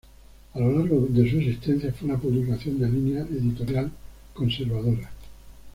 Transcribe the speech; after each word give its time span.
A 0.55 0.59
lo 0.59 0.79
largo 0.79 1.05
de 1.09 1.29
su 1.29 1.37
existencia 1.37 1.93
fue 1.93 2.09
una 2.09 2.17
publicación 2.17 2.79
de 2.79 2.89
línea 2.89 3.21
editorial 3.21 3.91
conservadora. 4.33 5.11